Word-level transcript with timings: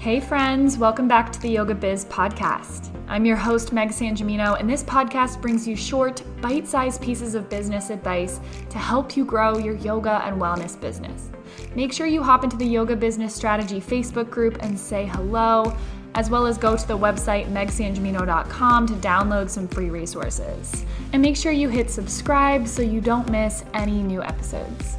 Hey, 0.00 0.18
friends, 0.18 0.78
welcome 0.78 1.08
back 1.08 1.30
to 1.30 1.40
the 1.42 1.50
Yoga 1.50 1.74
Biz 1.74 2.06
podcast. 2.06 2.88
I'm 3.06 3.26
your 3.26 3.36
host, 3.36 3.70
Meg 3.70 3.90
Sangimino, 3.90 4.58
and 4.58 4.66
this 4.66 4.82
podcast 4.82 5.42
brings 5.42 5.68
you 5.68 5.76
short, 5.76 6.22
bite 6.40 6.66
sized 6.66 7.02
pieces 7.02 7.34
of 7.34 7.50
business 7.50 7.90
advice 7.90 8.40
to 8.70 8.78
help 8.78 9.14
you 9.14 9.26
grow 9.26 9.58
your 9.58 9.76
yoga 9.76 10.22
and 10.24 10.40
wellness 10.40 10.80
business. 10.80 11.28
Make 11.74 11.92
sure 11.92 12.06
you 12.06 12.22
hop 12.22 12.44
into 12.44 12.56
the 12.56 12.64
Yoga 12.64 12.96
Business 12.96 13.34
Strategy 13.34 13.78
Facebook 13.78 14.30
group 14.30 14.56
and 14.62 14.80
say 14.80 15.04
hello, 15.04 15.76
as 16.14 16.30
well 16.30 16.46
as 16.46 16.56
go 16.56 16.78
to 16.78 16.88
the 16.88 16.96
website 16.96 17.52
megsangimino.com 17.52 18.86
to 18.86 18.94
download 18.94 19.50
some 19.50 19.68
free 19.68 19.90
resources. 19.90 20.86
And 21.12 21.20
make 21.20 21.36
sure 21.36 21.52
you 21.52 21.68
hit 21.68 21.90
subscribe 21.90 22.66
so 22.66 22.80
you 22.80 23.02
don't 23.02 23.28
miss 23.28 23.66
any 23.74 24.02
new 24.02 24.22
episodes. 24.22 24.96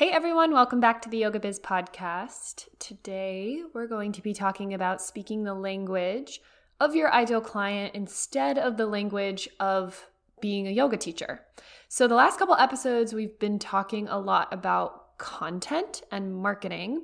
Hey 0.00 0.12
everyone, 0.12 0.54
welcome 0.54 0.80
back 0.80 1.02
to 1.02 1.10
the 1.10 1.18
Yoga 1.18 1.38
Biz 1.38 1.60
podcast. 1.60 2.68
Today 2.78 3.60
we're 3.74 3.86
going 3.86 4.12
to 4.12 4.22
be 4.22 4.32
talking 4.32 4.72
about 4.72 5.02
speaking 5.02 5.44
the 5.44 5.52
language 5.52 6.40
of 6.80 6.94
your 6.94 7.12
ideal 7.12 7.42
client 7.42 7.94
instead 7.94 8.56
of 8.56 8.78
the 8.78 8.86
language 8.86 9.46
of 9.60 10.08
being 10.40 10.66
a 10.66 10.70
yoga 10.70 10.96
teacher. 10.96 11.42
So, 11.90 12.08
the 12.08 12.14
last 12.14 12.38
couple 12.38 12.54
episodes, 12.54 13.12
we've 13.12 13.38
been 13.38 13.58
talking 13.58 14.08
a 14.08 14.18
lot 14.18 14.48
about 14.54 15.18
content 15.18 16.00
and 16.10 16.34
marketing. 16.34 17.02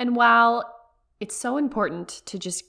And 0.00 0.16
while 0.16 0.64
it's 1.20 1.36
so 1.36 1.56
important 1.56 2.22
to 2.26 2.36
just 2.36 2.64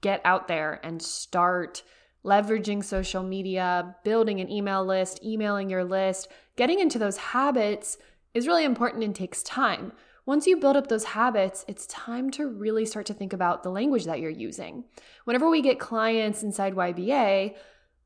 get 0.00 0.20
out 0.24 0.48
there 0.48 0.80
and 0.82 1.00
start 1.00 1.84
leveraging 2.24 2.82
social 2.82 3.22
media, 3.22 3.94
building 4.02 4.40
an 4.40 4.50
email 4.50 4.84
list, 4.84 5.22
emailing 5.22 5.70
your 5.70 5.84
list, 5.84 6.26
getting 6.56 6.80
into 6.80 6.98
those 6.98 7.16
habits 7.16 7.96
is 8.38 8.46
really 8.46 8.64
important 8.64 9.04
and 9.04 9.14
takes 9.14 9.42
time. 9.42 9.92
Once 10.24 10.46
you 10.46 10.56
build 10.56 10.76
up 10.76 10.88
those 10.88 11.04
habits, 11.04 11.64
it's 11.68 11.86
time 11.86 12.30
to 12.30 12.46
really 12.46 12.84
start 12.84 13.06
to 13.06 13.14
think 13.14 13.32
about 13.32 13.62
the 13.62 13.70
language 13.70 14.04
that 14.04 14.20
you're 14.20 14.30
using. 14.30 14.84
Whenever 15.24 15.50
we 15.50 15.60
get 15.60 15.78
clients 15.78 16.42
inside 16.42 16.74
YBA, 16.74 17.54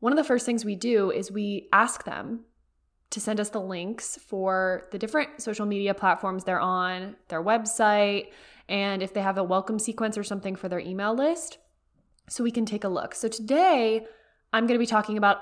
one 0.00 0.12
of 0.12 0.16
the 0.16 0.24
first 0.24 0.46
things 0.46 0.64
we 0.64 0.74
do 0.74 1.10
is 1.10 1.30
we 1.30 1.68
ask 1.72 2.04
them 2.04 2.40
to 3.10 3.20
send 3.20 3.38
us 3.38 3.50
the 3.50 3.60
links 3.60 4.18
for 4.26 4.88
the 4.90 4.98
different 4.98 5.40
social 5.40 5.66
media 5.66 5.94
platforms 5.94 6.44
they're 6.44 6.60
on, 6.60 7.14
their 7.28 7.42
website, 7.42 8.28
and 8.68 9.02
if 9.02 9.12
they 9.12 9.20
have 9.20 9.36
a 9.36 9.44
welcome 9.44 9.78
sequence 9.78 10.16
or 10.16 10.24
something 10.24 10.56
for 10.56 10.68
their 10.68 10.80
email 10.80 11.14
list, 11.14 11.58
so 12.28 12.42
we 12.42 12.50
can 12.50 12.64
take 12.64 12.84
a 12.84 12.88
look. 12.88 13.14
So 13.14 13.28
today, 13.28 14.06
I'm 14.52 14.66
going 14.66 14.78
to 14.78 14.82
be 14.82 14.86
talking 14.86 15.18
about 15.18 15.38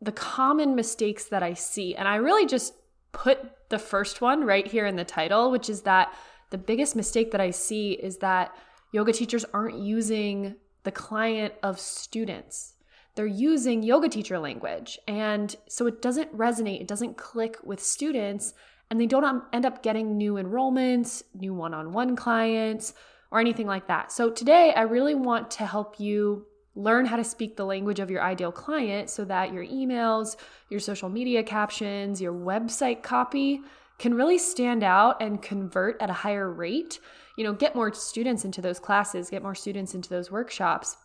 the 0.00 0.12
common 0.12 0.74
mistakes 0.74 1.24
that 1.26 1.42
I 1.42 1.54
see. 1.54 1.94
And 1.94 2.06
I 2.06 2.16
really 2.16 2.46
just 2.46 2.74
put 3.14 3.70
the 3.70 3.78
first 3.78 4.20
one 4.20 4.44
right 4.44 4.66
here 4.66 4.84
in 4.84 4.96
the 4.96 5.04
title, 5.04 5.50
which 5.50 5.70
is 5.70 5.82
that 5.82 6.12
the 6.50 6.58
biggest 6.58 6.94
mistake 6.94 7.30
that 7.30 7.40
I 7.40 7.50
see 7.50 7.92
is 7.92 8.18
that 8.18 8.54
yoga 8.92 9.12
teachers 9.12 9.44
aren't 9.54 9.78
using 9.78 10.56
the 10.82 10.92
client 10.92 11.54
of 11.62 11.80
students. 11.80 12.74
They're 13.14 13.26
using 13.26 13.82
yoga 13.82 14.08
teacher 14.08 14.38
language. 14.38 14.98
And 15.08 15.54
so 15.68 15.86
it 15.86 16.02
doesn't 16.02 16.36
resonate, 16.36 16.80
it 16.80 16.88
doesn't 16.88 17.16
click 17.16 17.56
with 17.64 17.80
students, 17.82 18.54
and 18.90 19.00
they 19.00 19.06
don't 19.06 19.42
end 19.52 19.64
up 19.64 19.82
getting 19.82 20.16
new 20.16 20.34
enrollments, 20.34 21.22
new 21.34 21.54
one 21.54 21.72
on 21.72 21.92
one 21.92 22.16
clients, 22.16 22.92
or 23.30 23.40
anything 23.40 23.66
like 23.66 23.88
that. 23.88 24.12
So 24.12 24.30
today, 24.30 24.72
I 24.76 24.82
really 24.82 25.14
want 25.14 25.50
to 25.52 25.66
help 25.66 25.98
you 25.98 26.46
Learn 26.76 27.06
how 27.06 27.16
to 27.16 27.24
speak 27.24 27.56
the 27.56 27.64
language 27.64 28.00
of 28.00 28.10
your 28.10 28.22
ideal 28.22 28.50
client 28.50 29.08
so 29.08 29.24
that 29.26 29.52
your 29.52 29.64
emails, 29.64 30.36
your 30.70 30.80
social 30.80 31.08
media 31.08 31.42
captions, 31.42 32.20
your 32.20 32.32
website 32.32 33.02
copy 33.02 33.60
can 33.98 34.14
really 34.14 34.38
stand 34.38 34.82
out 34.82 35.22
and 35.22 35.40
convert 35.40 36.00
at 36.02 36.10
a 36.10 36.14
higher 36.14 36.50
rate. 36.50 36.98
You 37.36 37.44
know, 37.44 37.52
get 37.52 37.74
more 37.74 37.92
students 37.92 38.44
into 38.44 38.60
those 38.60 38.80
classes, 38.80 39.30
get 39.30 39.42
more 39.42 39.54
students 39.54 39.94
into 39.94 40.08
those 40.08 40.30
workshops. 40.30 40.96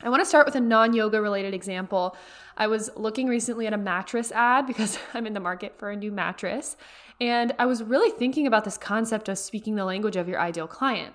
I 0.00 0.10
want 0.10 0.20
to 0.20 0.26
start 0.26 0.46
with 0.46 0.54
a 0.54 0.60
non 0.60 0.92
yoga 0.92 1.20
related 1.20 1.54
example. 1.54 2.16
I 2.56 2.68
was 2.68 2.90
looking 2.94 3.26
recently 3.26 3.66
at 3.66 3.72
a 3.72 3.78
mattress 3.78 4.30
ad 4.30 4.66
because 4.66 4.98
I'm 5.14 5.26
in 5.26 5.32
the 5.32 5.40
market 5.40 5.78
for 5.78 5.90
a 5.90 5.96
new 5.96 6.12
mattress. 6.12 6.76
And 7.20 7.52
I 7.58 7.66
was 7.66 7.82
really 7.82 8.10
thinking 8.16 8.46
about 8.46 8.64
this 8.64 8.78
concept 8.78 9.28
of 9.28 9.38
speaking 9.38 9.74
the 9.74 9.84
language 9.84 10.16
of 10.16 10.28
your 10.28 10.38
ideal 10.38 10.68
client. 10.68 11.14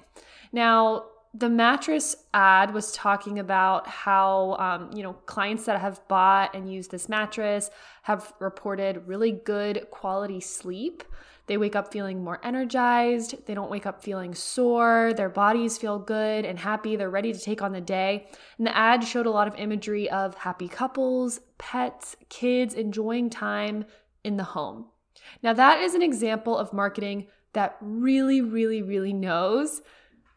Now, 0.51 1.05
the 1.33 1.49
mattress 1.49 2.16
ad 2.33 2.73
was 2.73 2.91
talking 2.91 3.39
about 3.39 3.88
how 3.88 4.55
um, 4.59 4.91
you 4.95 5.01
know 5.01 5.13
clients 5.25 5.66
that 5.66 5.79
have 5.79 6.07
bought 6.07 6.55
and 6.55 6.71
used 6.71 6.91
this 6.91 7.09
mattress 7.09 7.71
have 8.03 8.33
reported 8.39 9.07
really 9.07 9.31
good 9.31 9.88
quality 9.89 10.39
sleep. 10.39 11.03
They 11.47 11.57
wake 11.57 11.75
up 11.75 11.91
feeling 11.91 12.23
more 12.23 12.39
energized. 12.44 13.45
They 13.47 13.53
don't 13.53 13.69
wake 13.69 13.85
up 13.85 14.01
feeling 14.01 14.33
sore. 14.33 15.11
Their 15.13 15.27
bodies 15.27 15.77
feel 15.77 15.99
good 15.99 16.45
and 16.45 16.57
happy. 16.57 16.95
They're 16.95 17.09
ready 17.09 17.33
to 17.33 17.39
take 17.39 17.61
on 17.61 17.73
the 17.73 17.81
day. 17.81 18.27
And 18.57 18.65
the 18.65 18.77
ad 18.77 19.03
showed 19.03 19.25
a 19.25 19.31
lot 19.31 19.50
of 19.50 19.55
imagery 19.55 20.09
of 20.09 20.35
happy 20.35 20.69
couples 20.69 21.41
pets 21.57 22.15
kids 22.29 22.75
enjoying 22.75 23.29
time 23.29 23.85
in 24.23 24.38
the 24.38 24.44
home. 24.44 24.85
Now 25.41 25.53
that 25.53 25.81
is 25.81 25.95
an 25.95 26.01
example 26.01 26.57
of 26.57 26.73
marketing 26.73 27.27
that 27.53 27.75
really 27.81 28.41
really 28.41 28.83
really 28.83 29.13
knows 29.13 29.81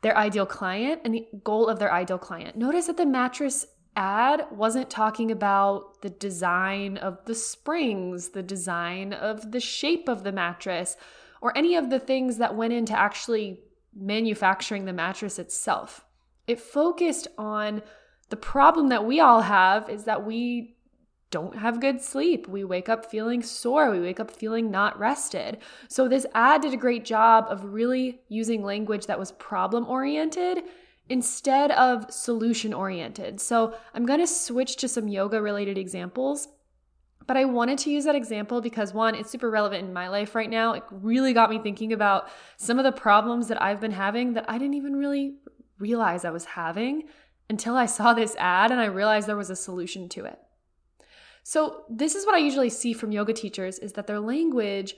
their 0.07 0.17
ideal 0.17 0.47
client 0.47 1.01
and 1.05 1.13
the 1.15 1.27
goal 1.43 1.67
of 1.67 1.81
their 1.81 1.93
ideal 1.93 2.17
client. 2.17 2.55
Notice 2.55 2.87
that 2.87 2.97
the 2.97 3.05
mattress 3.05 3.67
ad 3.97 4.47
wasn't 4.53 4.89
talking 4.89 5.33
about 5.33 6.01
the 6.01 6.11
design 6.11 6.97
of 6.97 7.25
the 7.25 7.35
springs, 7.35 8.29
the 8.29 8.43
design 8.43 9.13
of 9.13 9.51
the 9.51 9.59
shape 9.59 10.09
of 10.09 10.23
the 10.23 10.31
mattress, 10.31 10.97
or 11.41 11.59
any 11.59 11.75
of 11.75 11.91
the 11.91 11.99
things 11.99 12.37
that 12.37 12.55
went 12.55 12.73
into 12.73 12.97
actually 12.97 13.59
manufacturing 13.97 14.85
the 14.85 14.93
mattress 14.93 15.41
itself. 15.41 16.05
It 16.47 16.61
focused 16.61 17.27
on 17.37 17.83
the 18.29 18.37
problem 18.37 18.91
that 18.91 19.05
we 19.05 19.19
all 19.19 19.41
have 19.41 19.91
is 19.91 20.05
that 20.05 20.25
we 20.25 20.76
don't 21.31 21.57
have 21.57 21.81
good 21.81 22.01
sleep. 22.01 22.47
We 22.47 22.65
wake 22.65 22.89
up 22.89 23.11
feeling 23.11 23.43
sore. 23.43 23.91
We 23.91 24.01
wake 24.01 24.21
up 24.21 24.31
feeling 24.31 24.71
not 24.71 24.99
rested. 24.99 25.59
So, 25.89 26.09
this 26.09 26.27
ad 26.35 26.63
did 26.63 26.73
a 26.73 26.79
great 26.79 27.05
job 27.05 27.47
of 27.49 27.65
really 27.65 28.21
using 28.29 28.63
language 28.63 29.07
that 29.07 29.19
was 29.19 29.33
problem 29.33 29.87
oriented 29.87 30.63
instead 31.09 31.71
of 31.73 32.11
solution 32.11 32.73
oriented. 32.73 33.41
So, 33.41 33.75
I'm 33.93 34.07
going 34.07 34.21
to 34.21 34.27
switch 34.27 34.77
to 34.77 34.89
some 34.89 35.09
yoga 35.09 35.43
related 35.43 35.79
examples. 35.79 36.49
But 37.27 37.37
I 37.37 37.45
wanted 37.45 37.79
to 37.79 37.91
use 37.91 38.05
that 38.05 38.15
example 38.15 38.61
because 38.61 38.95
one, 38.95 39.17
it's 39.17 39.31
super 39.31 39.51
relevant 39.51 39.85
in 39.85 39.93
my 39.93 40.09
life 40.09 40.37
right 40.37 40.49
now. 40.49 40.75
It 40.75 40.85
really 40.91 41.33
got 41.33 41.51
me 41.51 41.59
thinking 41.59 41.93
about 41.93 42.29
some 42.57 42.79
of 42.79 42.85
the 42.85 42.93
problems 42.93 43.49
that 43.49 43.61
I've 43.61 43.81
been 43.81 43.91
having 43.91 44.35
that 44.35 44.45
I 44.49 44.59
didn't 44.59 44.75
even 44.75 44.95
really 44.95 45.35
realize 45.79 46.25
I 46.25 46.31
was 46.31 46.45
having 46.45 47.05
until 47.51 47.77
I 47.77 47.87
saw 47.87 48.15
this 48.15 48.37
ad 48.37 48.71
and 48.71 48.81
I 48.81 48.87
realized 48.87 49.27
there 49.27 49.37
was 49.37 49.51
a 49.51 49.57
solution 49.57 50.09
to 50.11 50.25
it. 50.25 50.39
So, 51.49 51.85
this 51.89 52.17
is 52.17 52.27
what 52.27 52.35
I 52.35 52.39
usually 52.39 52.71
see 52.71 52.93
from 52.93 53.13
yoga 53.13 53.33
teachers 53.33 53.79
is 53.79 53.93
that 53.93 54.09
their 54.09 54.19
language 54.19 54.97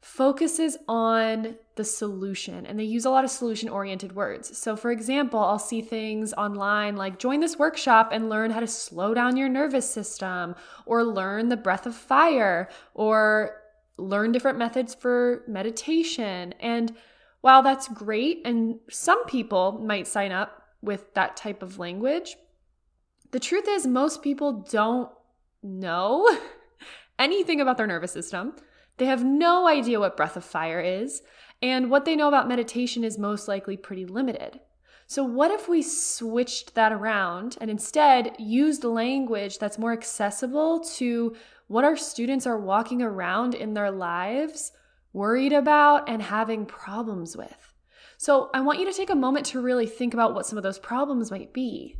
focuses 0.00 0.76
on 0.86 1.56
the 1.74 1.82
solution 1.82 2.66
and 2.66 2.78
they 2.78 2.84
use 2.84 3.04
a 3.04 3.10
lot 3.10 3.24
of 3.24 3.32
solution 3.32 3.68
oriented 3.68 4.14
words. 4.14 4.56
So, 4.56 4.76
for 4.76 4.92
example, 4.92 5.40
I'll 5.40 5.58
see 5.58 5.82
things 5.82 6.32
online 6.34 6.94
like 6.94 7.18
join 7.18 7.40
this 7.40 7.58
workshop 7.58 8.10
and 8.12 8.28
learn 8.28 8.52
how 8.52 8.60
to 8.60 8.68
slow 8.68 9.12
down 9.12 9.36
your 9.36 9.48
nervous 9.48 9.90
system, 9.90 10.54
or 10.86 11.02
learn 11.02 11.48
the 11.48 11.56
breath 11.56 11.84
of 11.84 11.96
fire, 11.96 12.68
or 12.94 13.60
learn 13.96 14.30
different 14.30 14.56
methods 14.56 14.94
for 14.94 15.42
meditation. 15.48 16.54
And 16.60 16.94
while 17.40 17.64
that's 17.64 17.88
great, 17.88 18.42
and 18.44 18.78
some 18.88 19.26
people 19.26 19.80
might 19.84 20.06
sign 20.06 20.30
up 20.30 20.62
with 20.80 21.12
that 21.14 21.36
type 21.36 21.60
of 21.60 21.80
language, 21.80 22.36
the 23.32 23.40
truth 23.40 23.66
is, 23.66 23.84
most 23.84 24.22
people 24.22 24.64
don't 24.70 25.10
know 25.62 26.28
anything 27.18 27.60
about 27.60 27.76
their 27.76 27.86
nervous 27.86 28.12
system. 28.12 28.54
They 28.98 29.06
have 29.06 29.24
no 29.24 29.68
idea 29.68 30.00
what 30.00 30.16
breath 30.16 30.36
of 30.36 30.44
fire 30.44 30.80
is, 30.80 31.22
and 31.62 31.90
what 31.90 32.04
they 32.04 32.16
know 32.16 32.28
about 32.28 32.48
meditation 32.48 33.04
is 33.04 33.18
most 33.18 33.48
likely 33.48 33.76
pretty 33.76 34.04
limited. 34.04 34.60
So, 35.10 35.24
what 35.24 35.50
if 35.50 35.68
we 35.68 35.82
switched 35.82 36.74
that 36.74 36.92
around 36.92 37.56
and 37.62 37.70
instead 37.70 38.36
used 38.38 38.84
language 38.84 39.58
that's 39.58 39.78
more 39.78 39.92
accessible 39.92 40.80
to 40.96 41.34
what 41.66 41.84
our 41.84 41.96
students 41.96 42.46
are 42.46 42.58
walking 42.58 43.00
around 43.00 43.54
in 43.54 43.72
their 43.72 43.90
lives, 43.90 44.72
worried 45.14 45.54
about, 45.54 46.08
and 46.10 46.20
having 46.20 46.66
problems 46.66 47.38
with? 47.38 47.72
So, 48.18 48.50
I 48.52 48.60
want 48.60 48.80
you 48.80 48.84
to 48.84 48.92
take 48.92 49.08
a 49.08 49.14
moment 49.14 49.46
to 49.46 49.62
really 49.62 49.86
think 49.86 50.12
about 50.12 50.34
what 50.34 50.44
some 50.44 50.58
of 50.58 50.62
those 50.62 50.78
problems 50.78 51.30
might 51.30 51.54
be. 51.54 51.96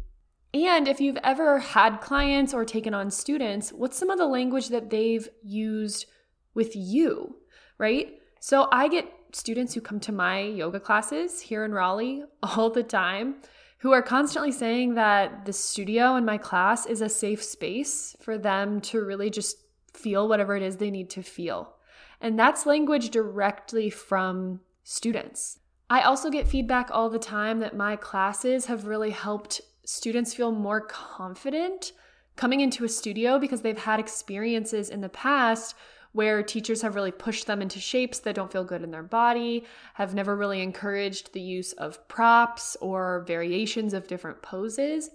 And 0.54 0.88
if 0.88 1.00
you've 1.00 1.18
ever 1.22 1.58
had 1.58 2.00
clients 2.00 2.54
or 2.54 2.64
taken 2.64 2.94
on 2.94 3.10
students, 3.10 3.70
what's 3.70 3.98
some 3.98 4.10
of 4.10 4.18
the 4.18 4.26
language 4.26 4.68
that 4.68 4.90
they've 4.90 5.28
used 5.42 6.06
with 6.54 6.74
you, 6.74 7.36
right? 7.76 8.18
So 8.40 8.68
I 8.72 8.88
get 8.88 9.12
students 9.32 9.74
who 9.74 9.80
come 9.80 10.00
to 10.00 10.12
my 10.12 10.40
yoga 10.40 10.80
classes 10.80 11.40
here 11.40 11.64
in 11.64 11.72
Raleigh 11.72 12.24
all 12.42 12.70
the 12.70 12.82
time 12.82 13.36
who 13.78 13.92
are 13.92 14.02
constantly 14.02 14.50
saying 14.50 14.94
that 14.94 15.44
the 15.44 15.52
studio 15.52 16.16
in 16.16 16.24
my 16.24 16.36
class 16.36 16.84
is 16.86 17.00
a 17.00 17.08
safe 17.08 17.42
space 17.42 18.16
for 18.20 18.36
them 18.36 18.80
to 18.80 19.04
really 19.04 19.30
just 19.30 19.56
feel 19.94 20.28
whatever 20.28 20.56
it 20.56 20.62
is 20.62 20.76
they 20.76 20.90
need 20.90 21.10
to 21.10 21.22
feel. 21.22 21.74
And 22.20 22.38
that's 22.38 22.66
language 22.66 23.10
directly 23.10 23.88
from 23.90 24.60
students. 24.82 25.60
I 25.88 26.02
also 26.02 26.28
get 26.28 26.48
feedback 26.48 26.90
all 26.90 27.08
the 27.08 27.18
time 27.18 27.60
that 27.60 27.76
my 27.76 27.94
classes 27.96 28.66
have 28.66 28.86
really 28.86 29.10
helped 29.10 29.60
students 29.88 30.34
feel 30.34 30.52
more 30.52 30.82
confident 30.82 31.92
coming 32.36 32.60
into 32.60 32.84
a 32.84 32.88
studio 32.90 33.38
because 33.38 33.62
they've 33.62 33.78
had 33.78 33.98
experiences 33.98 34.90
in 34.90 35.00
the 35.00 35.08
past 35.08 35.74
where 36.12 36.42
teachers 36.42 36.82
have 36.82 36.94
really 36.94 37.10
pushed 37.10 37.46
them 37.46 37.62
into 37.62 37.80
shapes 37.80 38.18
that 38.18 38.34
don't 38.34 38.52
feel 38.52 38.64
good 38.64 38.82
in 38.82 38.90
their 38.90 39.02
body, 39.02 39.64
have 39.94 40.14
never 40.14 40.36
really 40.36 40.60
encouraged 40.60 41.32
the 41.32 41.40
use 41.40 41.72
of 41.72 42.06
props 42.06 42.76
or 42.82 43.24
variations 43.26 43.94
of 43.94 44.06
different 44.06 44.42
poses. 44.42 45.08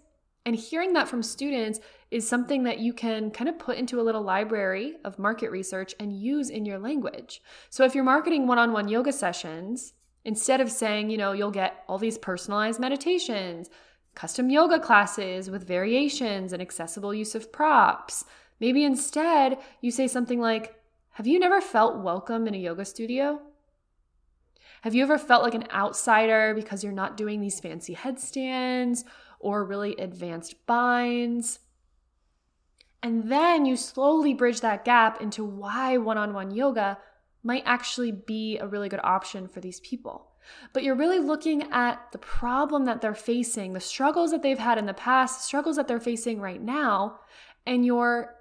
And 0.44 0.56
hearing 0.56 0.94
that 0.94 1.08
from 1.08 1.22
students 1.22 1.80
is 2.10 2.28
something 2.28 2.64
that 2.64 2.80
you 2.80 2.94
can 2.94 3.30
kind 3.30 3.50
of 3.50 3.60
put 3.60 3.78
into 3.78 4.02
a 4.02 4.04
little 4.04 4.24
library 4.24 4.96
of 5.06 5.20
market 5.20 5.52
research 5.52 5.94
and 6.00 6.20
use 6.20 6.50
in 6.50 6.66
your 6.66 6.80
language. 6.80 7.44
So 7.70 7.86
if 7.86 7.94
you're 7.94 8.04
marketing 8.04 8.48
one 8.48 8.58
on 8.58 8.74
one 8.74 8.88
yoga 8.88 9.14
sessions, 9.14 9.94
instead 10.26 10.62
of 10.62 10.72
saying, 10.72 11.12
you 11.12 11.18
know, 11.18 11.32
you'll 11.32 11.52
get 11.52 11.84
all 11.88 12.00
these 12.00 12.18
personalized 12.18 12.80
meditations, 12.80 13.70
custom 14.16 14.50
yoga 14.50 14.80
classes 14.80 15.50
with 15.50 15.68
variations 15.68 16.54
and 16.54 16.62
accessible 16.62 17.14
use 17.14 17.36
of 17.36 17.52
props, 17.52 18.26
maybe 18.60 18.84
instead 18.84 19.58
you 19.82 19.92
say 19.92 20.08
something 20.08 20.40
like, 20.40 20.76
Have 21.12 21.28
you 21.28 21.40
never 21.40 21.62
felt 21.62 22.04
welcome 22.04 22.48
in 22.48 22.56
a 22.56 22.60
yoga 22.60 22.86
studio? 22.86 23.42
Have 24.82 24.94
you 24.94 25.04
ever 25.04 25.18
felt 25.18 25.44
like 25.44 25.54
an 25.54 25.68
outsider 25.72 26.54
because 26.54 26.84
you're 26.84 26.92
not 26.92 27.16
doing 27.16 27.40
these 27.40 27.60
fancy 27.60 27.94
headstands 27.94 29.06
or 29.40 29.64
really 29.64 29.96
advanced 29.96 30.66
binds? 30.66 31.60
And 33.02 33.32
then 33.32 33.66
you 33.66 33.78
slowly 33.78 34.34
bridge 34.34 34.62
that 34.62 34.86
gap 34.86 35.22
into 35.22 35.44
why 35.44 35.98
one 35.98 36.18
on 36.18 36.34
one 36.34 36.52
yoga 36.52 36.98
might 37.44 37.64
actually 37.66 38.12
be 38.12 38.58
a 38.58 38.68
really 38.68 38.90
good 38.90 39.02
option 39.04 39.48
for 39.48 39.62
these 39.62 39.80
people. 39.80 40.33
But 40.74 40.84
you're 40.84 40.96
really 40.96 41.20
looking 41.20 41.72
at 41.72 42.12
the 42.12 42.18
problem 42.18 42.86
that 42.86 43.02
they're 43.02 43.16
facing, 43.16 43.74
the 43.74 43.80
struggles 43.80 44.32
that 44.32 44.42
they've 44.42 44.58
had 44.60 44.78
in 44.78 44.86
the 44.86 44.94
past, 44.94 45.44
struggles 45.44 45.76
that 45.76 45.88
they're 45.88 46.00
facing 46.00 46.40
right 46.40 46.62
now, 46.62 47.20
and 47.66 47.86
you're 47.86 48.36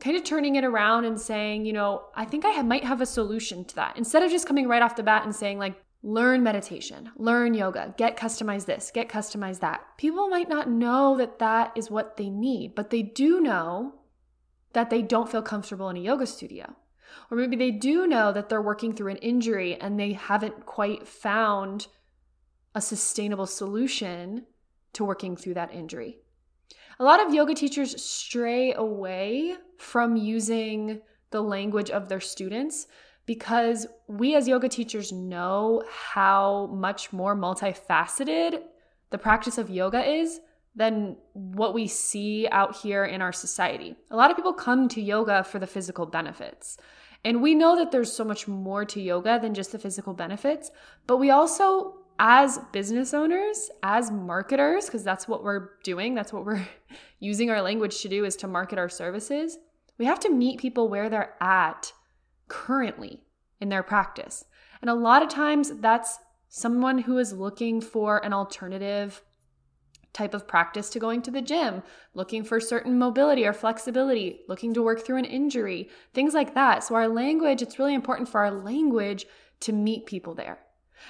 kind 0.00 0.16
of 0.16 0.24
turning 0.24 0.56
it 0.56 0.64
around 0.64 1.04
and 1.04 1.20
saying, 1.20 1.66
you 1.66 1.72
know, 1.72 2.06
I 2.14 2.24
think 2.24 2.44
I 2.44 2.50
have, 2.50 2.66
might 2.66 2.84
have 2.84 3.00
a 3.00 3.06
solution 3.06 3.64
to 3.66 3.74
that. 3.76 3.96
Instead 3.96 4.22
of 4.22 4.30
just 4.30 4.46
coming 4.46 4.66
right 4.66 4.82
off 4.82 4.96
the 4.96 5.02
bat 5.02 5.24
and 5.24 5.34
saying, 5.34 5.58
like, 5.58 5.82
learn 6.02 6.42
meditation, 6.42 7.10
learn 7.16 7.52
yoga, 7.52 7.94
get 7.98 8.16
customized 8.16 8.64
this, 8.64 8.90
get 8.92 9.08
customized 9.08 9.60
that. 9.60 9.80
People 9.98 10.28
might 10.28 10.48
not 10.48 10.70
know 10.70 11.16
that 11.18 11.38
that 11.38 11.72
is 11.76 11.90
what 11.90 12.16
they 12.16 12.30
need, 12.30 12.74
but 12.74 12.90
they 12.90 13.02
do 13.02 13.40
know 13.40 13.94
that 14.72 14.88
they 14.88 15.02
don't 15.02 15.30
feel 15.30 15.42
comfortable 15.42 15.90
in 15.90 15.96
a 15.96 16.00
yoga 16.00 16.26
studio. 16.26 16.74
Or 17.30 17.36
maybe 17.36 17.56
they 17.56 17.70
do 17.70 18.06
know 18.06 18.32
that 18.32 18.48
they're 18.48 18.62
working 18.62 18.94
through 18.94 19.10
an 19.12 19.16
injury 19.18 19.80
and 19.80 19.98
they 19.98 20.12
haven't 20.12 20.66
quite 20.66 21.06
found 21.06 21.86
a 22.74 22.80
sustainable 22.80 23.46
solution 23.46 24.46
to 24.92 25.04
working 25.04 25.36
through 25.36 25.54
that 25.54 25.72
injury. 25.72 26.18
A 26.98 27.04
lot 27.04 27.24
of 27.24 27.32
yoga 27.32 27.54
teachers 27.54 28.02
stray 28.02 28.74
away 28.74 29.56
from 29.78 30.16
using 30.16 31.00
the 31.30 31.42
language 31.42 31.90
of 31.90 32.08
their 32.08 32.20
students 32.20 32.86
because 33.26 33.86
we 34.08 34.34
as 34.34 34.48
yoga 34.48 34.68
teachers 34.68 35.12
know 35.12 35.82
how 35.88 36.66
much 36.72 37.12
more 37.12 37.36
multifaceted 37.36 38.62
the 39.10 39.18
practice 39.18 39.58
of 39.58 39.70
yoga 39.70 40.04
is 40.04 40.40
than 40.80 41.14
what 41.34 41.74
we 41.74 41.86
see 41.86 42.48
out 42.50 42.74
here 42.74 43.04
in 43.04 43.20
our 43.20 43.34
society. 43.34 43.94
A 44.10 44.16
lot 44.16 44.30
of 44.30 44.36
people 44.36 44.54
come 44.54 44.88
to 44.88 45.02
yoga 45.02 45.44
for 45.44 45.58
the 45.58 45.66
physical 45.66 46.06
benefits. 46.06 46.78
And 47.22 47.42
we 47.42 47.54
know 47.54 47.76
that 47.76 47.90
there's 47.92 48.10
so 48.10 48.24
much 48.24 48.48
more 48.48 48.86
to 48.86 48.98
yoga 48.98 49.38
than 49.38 49.52
just 49.52 49.72
the 49.72 49.78
physical 49.78 50.14
benefits, 50.14 50.70
but 51.06 51.18
we 51.18 51.28
also, 51.28 51.98
as 52.18 52.60
business 52.72 53.12
owners, 53.12 53.70
as 53.82 54.10
marketers, 54.10 54.86
because 54.86 55.04
that's 55.04 55.28
what 55.28 55.44
we're 55.44 55.68
doing, 55.84 56.14
that's 56.14 56.32
what 56.32 56.46
we're 56.46 56.66
using 57.18 57.50
our 57.50 57.60
language 57.60 58.00
to 58.00 58.08
do 58.08 58.24
is 58.24 58.34
to 58.36 58.48
market 58.48 58.78
our 58.78 58.88
services, 58.88 59.58
we 59.98 60.06
have 60.06 60.20
to 60.20 60.30
meet 60.30 60.60
people 60.60 60.88
where 60.88 61.10
they're 61.10 61.34
at 61.42 61.92
currently 62.48 63.20
in 63.60 63.68
their 63.68 63.82
practice. 63.82 64.46
And 64.80 64.88
a 64.88 64.94
lot 64.94 65.22
of 65.22 65.28
times 65.28 65.72
that's 65.80 66.18
someone 66.48 66.96
who 66.96 67.18
is 67.18 67.34
looking 67.34 67.82
for 67.82 68.24
an 68.24 68.32
alternative 68.32 69.22
type 70.12 70.34
of 70.34 70.48
practice 70.48 70.90
to 70.90 70.98
going 70.98 71.22
to 71.22 71.30
the 71.30 71.42
gym, 71.42 71.82
looking 72.14 72.44
for 72.44 72.60
certain 72.60 72.98
mobility 72.98 73.46
or 73.46 73.52
flexibility, 73.52 74.40
looking 74.48 74.74
to 74.74 74.82
work 74.82 75.04
through 75.04 75.18
an 75.18 75.24
injury, 75.24 75.88
things 76.12 76.34
like 76.34 76.54
that. 76.54 76.84
So, 76.84 76.94
our 76.94 77.08
language, 77.08 77.62
it's 77.62 77.78
really 77.78 77.94
important 77.94 78.28
for 78.28 78.40
our 78.40 78.50
language 78.50 79.26
to 79.60 79.72
meet 79.72 80.06
people 80.06 80.34
there. 80.34 80.58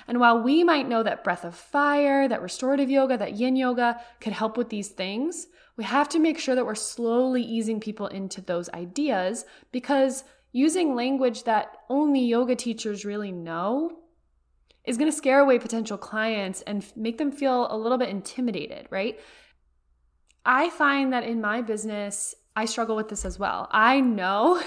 And 0.06 0.20
while 0.20 0.42
we 0.42 0.62
might 0.62 0.88
know 0.88 1.02
that 1.02 1.24
breath 1.24 1.44
of 1.44 1.54
fire, 1.54 2.28
that 2.28 2.42
restorative 2.42 2.90
yoga, 2.90 3.16
that 3.18 3.34
yin 3.34 3.56
yoga 3.56 4.00
could 4.20 4.32
help 4.32 4.56
with 4.56 4.68
these 4.68 4.88
things, 4.88 5.48
we 5.76 5.84
have 5.84 6.08
to 6.10 6.18
make 6.18 6.38
sure 6.38 6.54
that 6.54 6.66
we're 6.66 6.74
slowly 6.74 7.42
easing 7.42 7.80
people 7.80 8.06
into 8.06 8.40
those 8.40 8.68
ideas 8.70 9.44
because 9.72 10.24
using 10.52 10.94
language 10.94 11.44
that 11.44 11.78
only 11.88 12.20
yoga 12.20 12.54
teachers 12.54 13.04
really 13.04 13.32
know 13.32 13.98
is 14.90 14.98
going 14.98 15.10
to 15.10 15.16
scare 15.16 15.38
away 15.38 15.56
potential 15.56 15.96
clients 15.96 16.62
and 16.62 16.84
make 16.96 17.16
them 17.16 17.30
feel 17.30 17.68
a 17.70 17.76
little 17.76 17.96
bit 17.96 18.08
intimidated, 18.08 18.88
right? 18.90 19.20
I 20.44 20.68
find 20.70 21.12
that 21.12 21.22
in 21.22 21.40
my 21.40 21.62
business, 21.62 22.34
I 22.56 22.64
struggle 22.64 22.96
with 22.96 23.08
this 23.08 23.24
as 23.24 23.38
well. 23.38 23.68
I 23.70 24.00
know 24.00 24.60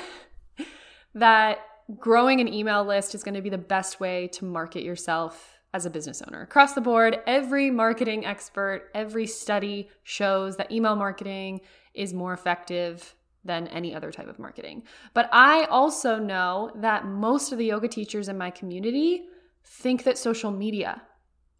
that 1.14 1.60
growing 2.00 2.40
an 2.40 2.48
email 2.48 2.86
list 2.86 3.14
is 3.14 3.22
going 3.22 3.36
to 3.36 3.42
be 3.42 3.50
the 3.50 3.58
best 3.58 4.00
way 4.00 4.30
to 4.30 4.46
market 4.46 4.84
yourself 4.84 5.60
as 5.74 5.86
a 5.86 5.90
business 5.90 6.22
owner. 6.26 6.42
Across 6.42 6.74
the 6.74 6.82
board, 6.82 7.20
every 7.28 7.70
marketing 7.70 8.26
expert, 8.26 8.92
every 8.96 9.28
study 9.28 9.90
shows 10.04 10.56
that 10.56 10.72
email 10.72 10.96
marketing 10.96 11.60
is 11.94 12.14
more 12.14 12.32
effective 12.32 13.14
than 13.44 13.68
any 13.68 13.94
other 13.94 14.10
type 14.10 14.30
of 14.30 14.40
marketing. 14.40 14.84
But 15.14 15.28
I 15.34 15.66
also 15.66 16.18
know 16.18 16.72
that 16.76 17.06
most 17.06 17.52
of 17.52 17.58
the 17.58 17.66
yoga 17.66 17.90
teachers 17.90 18.30
in 18.30 18.38
my 18.38 18.52
community 18.52 19.26
think 19.64 20.04
that 20.04 20.18
social 20.18 20.52
media 20.52 21.02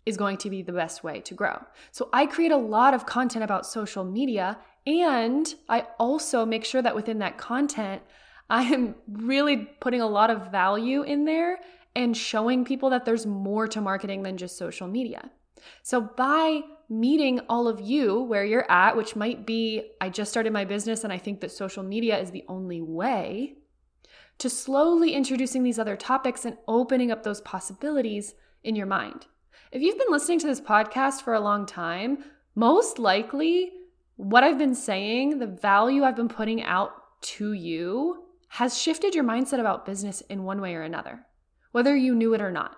is 0.06 0.18
going 0.18 0.38
to 0.38 0.50
be 0.50 0.62
the 0.62 0.74
best 0.74 1.04
way 1.04 1.22
to 1.22 1.34
grow. 1.34 1.64
So 1.92 2.10
I 2.12 2.26
create 2.26 2.52
a 2.52 2.58
lot 2.58 2.94
of 2.94 3.06
content 3.06 3.44
about 3.44 3.66
social 3.66 4.04
media 4.04 4.58
and 4.86 5.54
I 5.70 5.88
also 5.98 6.46
make 6.46 6.66
sure 6.66 6.82
that 6.82 6.96
within 6.96 7.20
that 7.20 7.38
content, 7.38 8.02
I 8.50 8.64
am 8.64 8.96
really 9.08 9.58
putting 9.80 10.02
a 10.02 10.08
lot 10.08 10.30
of 10.30 10.52
value 10.52 11.04
in 11.04 11.26
there 11.26 11.60
and 11.96 12.18
showing 12.18 12.66
people 12.66 12.90
that 12.90 13.06
there's 13.06 13.26
more 13.26 13.68
to 13.68 13.80
marketing 13.80 14.24
than 14.24 14.36
just 14.36 14.58
social 14.58 14.88
media. 14.88 15.30
So 15.84 16.02
by 16.02 16.62
meeting 16.90 17.40
all 17.48 17.68
of 17.68 17.80
you 17.80 18.22
where 18.24 18.44
you're 18.44 18.70
at, 18.70 18.98
which 18.98 19.16
might 19.16 19.46
be 19.46 19.92
I 20.02 20.10
just 20.10 20.32
started 20.32 20.52
my 20.52 20.66
business 20.66 21.04
and 21.06 21.14
I 21.14 21.18
think 21.18 21.40
that 21.42 21.52
social 21.52 21.84
media 21.84 22.20
is 22.20 22.32
the 22.32 22.44
only 22.50 22.82
way, 22.82 23.56
to 24.40 24.50
slowly 24.50 25.14
introducing 25.14 25.64
these 25.64 25.80
other 25.80 25.96
topics 25.96 26.46
and 26.46 26.58
opening 26.68 27.12
up 27.12 27.24
those 27.24 27.42
possibilities 27.42 28.34
in 28.64 28.76
your 28.76 28.86
mind. 28.86 29.28
If 29.72 29.82
you've 29.82 29.98
been 29.98 30.12
listening 30.12 30.40
to 30.40 30.48
this 30.48 30.62
podcast 30.62 31.22
for 31.22 31.34
a 31.34 31.40
long 31.40 31.66
time, 31.66 32.24
most 32.56 33.00
likely 33.00 33.72
what 34.16 34.44
I've 34.44 34.58
been 34.58 34.76
saying, 34.76 35.40
the 35.40 35.48
value 35.48 36.04
I've 36.04 36.16
been 36.16 36.30
putting 36.30 36.62
out 36.64 36.92
to 37.22 37.54
you, 37.54 38.24
has 38.50 38.80
shifted 38.80 39.16
your 39.16 39.24
mindset 39.24 39.60
about 39.60 39.86
business 39.86 40.22
in 40.22 40.44
one 40.44 40.62
way 40.62 40.76
or 40.76 40.84
another, 40.84 41.26
whether 41.72 41.96
you 41.96 42.14
knew 42.14 42.36
it 42.36 42.42
or 42.42 42.52
not. 42.52 42.76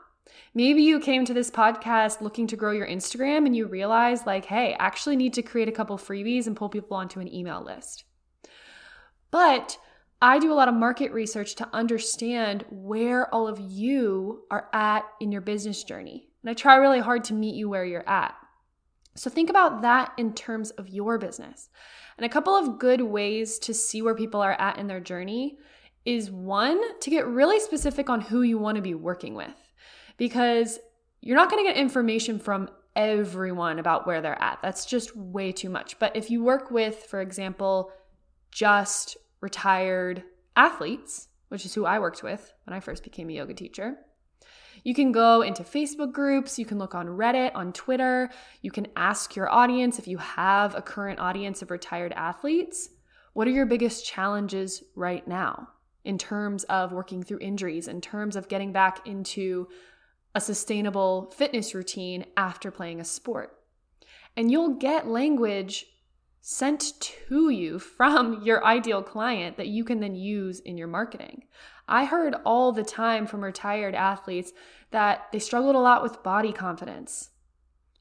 Maybe 0.54 0.82
you 0.82 1.00
came 1.00 1.26
to 1.26 1.34
this 1.34 1.52
podcast 1.52 2.22
looking 2.22 2.48
to 2.48 2.56
grow 2.56 2.72
your 2.72 2.88
Instagram 2.88 3.46
and 3.46 3.56
you 3.56 3.68
realize, 3.68 4.26
like, 4.26 4.46
hey, 4.46 4.74
I 4.74 4.86
actually 4.86 5.18
need 5.18 5.34
to 5.34 5.42
create 5.42 5.68
a 5.68 5.74
couple 5.74 5.98
freebies 5.98 6.48
and 6.48 6.56
pull 6.56 6.70
people 6.70 6.96
onto 6.96 7.20
an 7.20 7.34
email 7.34 7.62
list. 7.62 8.06
But 9.32 9.78
I 10.22 10.40
do 10.40 10.52
a 10.52 10.56
lot 10.56 10.68
of 10.68 10.74
market 10.74 11.12
research 11.12 11.56
to 11.56 11.70
understand 11.74 12.66
where 12.70 13.34
all 13.34 13.48
of 13.48 13.60
you 13.60 14.44
are 14.50 14.70
at 14.74 15.04
in 15.20 15.32
your 15.32 15.42
business 15.42 15.84
journey. 15.84 16.30
And 16.42 16.50
I 16.50 16.54
try 16.54 16.76
really 16.76 17.00
hard 17.00 17.24
to 17.26 17.34
meet 17.34 17.56
you 17.56 17.70
where 17.70 17.86
you're 17.86 18.08
at. 18.08 18.36
So 19.16 19.30
think 19.30 19.50
about 19.50 19.82
that 19.82 20.14
in 20.18 20.34
terms 20.34 20.72
of 20.72 20.90
your 20.90 21.18
business. 21.18 21.70
And 22.18 22.26
a 22.26 22.30
couple 22.30 22.56
of 22.56 22.80
good 22.80 23.02
ways 23.02 23.60
to 23.60 23.74
see 23.74 24.02
where 24.02 24.16
people 24.16 24.42
are 24.42 24.60
at 24.60 24.78
in 24.78 24.88
their 24.88 25.00
journey 25.00 25.58
is 26.06 26.32
one, 26.32 27.00
to 27.00 27.10
get 27.10 27.28
really 27.28 27.60
specific 27.60 28.10
on 28.10 28.22
who 28.22 28.42
you 28.42 28.58
want 28.58 28.76
to 28.76 28.82
be 28.82 28.94
working 28.94 29.34
with. 29.34 29.56
Because 30.18 30.80
you're 31.22 31.36
not 31.36 31.50
going 31.50 31.66
to 31.66 31.70
get 31.70 31.80
information 31.80 32.40
from 32.40 32.70
everyone 32.96 33.80
about 33.80 34.08
where 34.08 34.22
they're 34.22 34.42
at. 34.42 34.60
That's 34.62 34.86
just 34.86 35.16
way 35.16 35.52
too 35.52 35.70
much. 35.70 36.00
But 36.00 36.16
if 36.16 36.30
you 36.30 36.44
work 36.44 36.72
with, 36.72 37.04
for 37.04 37.22
example, 37.22 37.92
just 38.52 39.18
retired 39.46 40.24
athletes, 40.58 41.30
which 41.48 41.66
is 41.66 41.74
who 41.74 41.86
I 41.86 42.00
worked 42.00 42.24
with 42.24 42.54
when 42.66 42.76
I 42.76 42.82
first 42.82 43.04
became 43.04 43.30
a 43.30 43.34
yoga 43.34 43.54
teacher. 43.54 43.96
You 44.84 44.94
can 44.94 45.14
go 45.14 45.42
into 45.42 45.64
Facebook 45.64 46.12
groups, 46.12 46.60
you 46.60 46.66
can 46.66 46.78
look 46.78 46.94
on 46.94 47.08
Reddit, 47.08 47.52
on 47.56 47.72
Twitter, 47.72 48.30
you 48.62 48.72
can 48.72 48.88
ask 48.98 49.36
your 49.36 49.50
audience 49.50 49.98
if 49.98 50.08
you 50.08 50.18
have 50.18 50.76
a 50.76 50.82
current 50.82 51.20
audience 51.20 51.62
of 51.62 51.72
retired 51.72 52.12
athletes, 52.12 52.90
what 53.32 53.48
are 53.48 53.52
your 53.52 53.66
biggest 53.66 54.06
challenges 54.06 54.84
right 54.96 55.26
now? 55.28 55.70
in 56.06 56.20
terms 56.20 56.64
of 56.66 56.94
working 56.94 57.24
through 57.24 57.40
injuries, 57.42 57.88
in 57.88 58.00
terms 58.00 58.36
of 58.36 58.48
getting 58.48 58.72
back 58.72 59.06
into 59.06 59.68
a 60.36 60.40
sustainable 60.40 61.34
fitness 61.36 61.74
routine 61.74 62.26
after 62.38 62.72
playing 62.72 63.02
a 63.02 63.06
sport. 63.06 63.58
And 64.38 64.52
you'll 64.52 64.76
get 64.76 65.08
language 65.08 65.88
sent 66.48 66.94
to 67.00 67.50
you 67.50 67.80
from 67.80 68.40
your 68.44 68.64
ideal 68.64 69.02
client 69.02 69.58
that 69.58 69.66
you 69.66 69.84
can 69.84 70.00
then 70.00 70.14
use 70.14 70.60
in 70.60 70.78
your 70.78 70.88
marketing. 70.88 71.44
I 71.88 72.06
heard 72.06 72.36
all 72.46 72.72
the 72.72 72.84
time 72.84 73.26
from 73.26 73.44
retired 73.44 73.96
athletes 73.96 74.54
that 74.92 75.24
they 75.32 75.40
struggled 75.40 75.76
a 75.76 75.80
lot 75.80 76.04
with 76.04 76.22
body 76.22 76.54
confidence. 76.54 77.32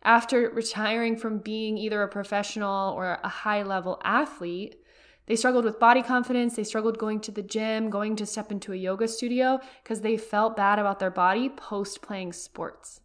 After 0.02 0.50
retiring 0.50 1.16
from 1.16 1.38
being 1.38 1.78
either 1.78 2.02
a 2.02 2.08
professional 2.08 2.92
or 2.92 3.18
a 3.24 3.28
high 3.28 3.62
level 3.62 3.98
athlete, 4.04 4.76
they 5.24 5.36
struggled 5.36 5.64
with 5.64 5.80
body 5.80 6.02
confidence. 6.02 6.54
They 6.54 6.64
struggled 6.64 6.98
going 6.98 7.20
to 7.20 7.30
the 7.30 7.42
gym, 7.42 7.88
going 7.88 8.14
to 8.16 8.26
step 8.26 8.52
into 8.52 8.74
a 8.74 8.76
yoga 8.76 9.08
studio 9.08 9.58
because 9.82 10.02
they 10.02 10.18
felt 10.18 10.54
bad 10.54 10.78
about 10.78 10.98
their 10.98 11.10
body 11.10 11.48
post 11.48 12.02
playing 12.02 12.34
sports. 12.34 13.00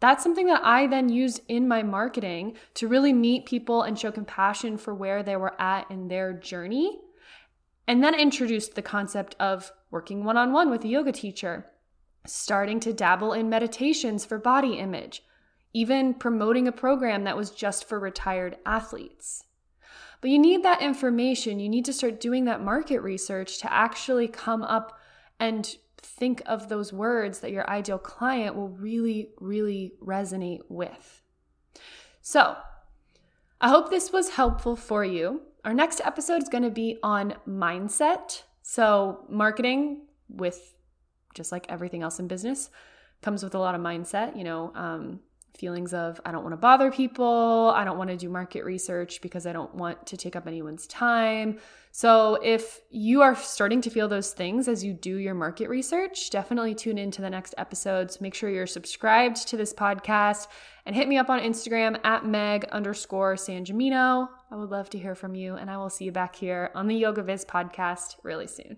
That's 0.00 0.22
something 0.22 0.46
that 0.46 0.64
I 0.64 0.86
then 0.86 1.10
used 1.10 1.42
in 1.46 1.68
my 1.68 1.82
marketing 1.82 2.56
to 2.74 2.88
really 2.88 3.12
meet 3.12 3.44
people 3.44 3.82
and 3.82 3.98
show 3.98 4.10
compassion 4.10 4.78
for 4.78 4.94
where 4.94 5.22
they 5.22 5.36
were 5.36 5.60
at 5.60 5.90
in 5.90 6.08
their 6.08 6.32
journey. 6.32 6.98
And 7.86 8.02
then 8.02 8.14
introduced 8.14 8.74
the 8.74 8.82
concept 8.82 9.36
of 9.38 9.70
working 9.90 10.24
one 10.24 10.36
on 10.36 10.52
one 10.52 10.70
with 10.70 10.84
a 10.84 10.88
yoga 10.88 11.12
teacher, 11.12 11.66
starting 12.26 12.80
to 12.80 12.92
dabble 12.92 13.32
in 13.34 13.50
meditations 13.50 14.24
for 14.24 14.38
body 14.38 14.78
image, 14.78 15.22
even 15.74 16.14
promoting 16.14 16.66
a 16.66 16.72
program 16.72 17.24
that 17.24 17.36
was 17.36 17.50
just 17.50 17.86
for 17.86 18.00
retired 18.00 18.56
athletes. 18.64 19.44
But 20.20 20.30
you 20.30 20.38
need 20.38 20.62
that 20.62 20.82
information. 20.82 21.60
You 21.60 21.68
need 21.68 21.84
to 21.86 21.92
start 21.92 22.20
doing 22.20 22.44
that 22.44 22.62
market 22.62 23.00
research 23.00 23.58
to 23.58 23.72
actually 23.72 24.28
come 24.28 24.62
up 24.62 24.98
and 25.38 25.76
think 26.02 26.42
of 26.46 26.68
those 26.68 26.92
words 26.92 27.40
that 27.40 27.52
your 27.52 27.68
ideal 27.68 27.98
client 27.98 28.56
will 28.56 28.68
really, 28.68 29.30
really 29.40 29.94
resonate 30.02 30.60
with. 30.68 31.22
So, 32.20 32.56
I 33.60 33.68
hope 33.68 33.90
this 33.90 34.12
was 34.12 34.30
helpful 34.30 34.76
for 34.76 35.04
you. 35.04 35.42
Our 35.64 35.74
next 35.74 36.00
episode 36.04 36.42
is 36.42 36.48
going 36.48 36.64
to 36.64 36.70
be 36.70 36.98
on 37.02 37.34
mindset. 37.46 38.42
So, 38.62 39.26
marketing, 39.28 40.06
with 40.28 40.74
just 41.34 41.52
like 41.52 41.66
everything 41.68 42.02
else 42.02 42.18
in 42.18 42.28
business, 42.28 42.70
comes 43.22 43.42
with 43.42 43.54
a 43.54 43.58
lot 43.58 43.74
of 43.74 43.80
mindset. 43.80 44.36
You 44.36 44.44
know, 44.44 44.72
um, 44.74 45.20
feelings 45.56 45.92
of 45.92 46.20
I 46.24 46.32
don't 46.32 46.42
want 46.42 46.52
to 46.52 46.58
bother 46.58 46.90
people, 46.90 47.72
I 47.74 47.84
don't 47.84 47.98
want 47.98 48.10
to 48.10 48.16
do 48.16 48.28
market 48.28 48.64
research 48.64 49.20
because 49.20 49.46
I 49.46 49.52
don't 49.52 49.74
want 49.74 50.06
to 50.06 50.16
take 50.16 50.36
up 50.36 50.46
anyone's 50.46 50.86
time. 50.86 51.58
So, 51.92 52.38
if 52.42 52.80
you 52.90 53.20
are 53.22 53.34
starting 53.34 53.80
to 53.80 53.90
feel 53.90 54.06
those 54.06 54.32
things 54.32 54.68
as 54.68 54.84
you 54.84 54.92
do 54.92 55.16
your 55.16 55.34
market 55.34 55.68
research, 55.68 56.30
definitely 56.30 56.74
tune 56.74 56.98
into 56.98 57.20
the 57.20 57.30
next 57.30 57.54
episodes. 57.58 58.20
Make 58.20 58.34
sure 58.34 58.48
you're 58.48 58.66
subscribed 58.66 59.48
to 59.48 59.56
this 59.56 59.72
podcast 59.72 60.46
and 60.86 60.94
hit 60.94 61.08
me 61.08 61.18
up 61.18 61.30
on 61.30 61.40
Instagram 61.40 61.98
at 62.04 62.24
Meg 62.24 62.64
underscore 62.66 63.34
Sangimino. 63.34 64.28
I 64.52 64.56
would 64.56 64.70
love 64.70 64.88
to 64.90 64.98
hear 64.98 65.16
from 65.16 65.34
you, 65.34 65.56
and 65.56 65.68
I 65.68 65.78
will 65.78 65.90
see 65.90 66.04
you 66.04 66.12
back 66.12 66.36
here 66.36 66.70
on 66.74 66.86
the 66.86 66.96
Yoga 66.96 67.22
Biz 67.22 67.44
podcast 67.44 68.16
really 68.22 68.46
soon. 68.46 68.76